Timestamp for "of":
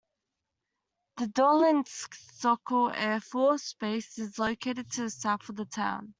5.47-5.57